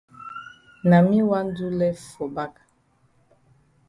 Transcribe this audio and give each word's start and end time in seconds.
Na 0.89 0.97
me 1.07 1.19
wan 1.29 1.47
do 1.55 1.67
lef 1.79 1.99
for 2.13 2.29
back. 2.35 2.53